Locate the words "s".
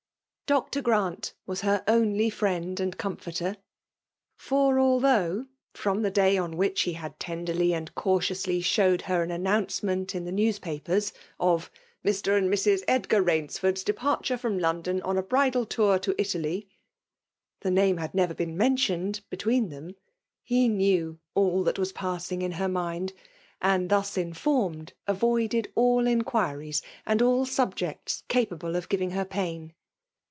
13.77-13.83